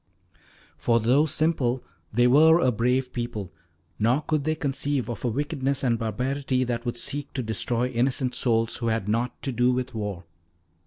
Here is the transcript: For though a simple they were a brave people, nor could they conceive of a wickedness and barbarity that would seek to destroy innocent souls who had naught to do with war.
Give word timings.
For 0.79 0.99
though 0.99 1.25
a 1.25 1.27
simple 1.27 1.83
they 2.11 2.25
were 2.25 2.59
a 2.59 2.71
brave 2.71 3.13
people, 3.13 3.53
nor 3.99 4.21
could 4.21 4.45
they 4.45 4.55
conceive 4.55 5.11
of 5.11 5.23
a 5.23 5.27
wickedness 5.27 5.83
and 5.83 5.99
barbarity 5.99 6.63
that 6.63 6.87
would 6.87 6.97
seek 6.97 7.31
to 7.33 7.43
destroy 7.43 7.89
innocent 7.89 8.33
souls 8.33 8.77
who 8.77 8.87
had 8.87 9.07
naught 9.07 9.39
to 9.43 9.51
do 9.51 9.71
with 9.71 9.93
war. 9.93 10.23